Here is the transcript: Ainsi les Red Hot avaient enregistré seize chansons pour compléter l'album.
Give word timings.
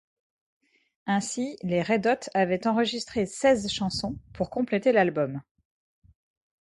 Ainsi 1.05 1.57
les 1.61 1.83
Red 1.83 2.07
Hot 2.07 2.29
avaient 2.33 2.65
enregistré 2.65 3.27
seize 3.27 3.69
chansons 3.71 4.17
pour 4.33 4.49
compléter 4.49 4.91
l'album. 4.93 5.43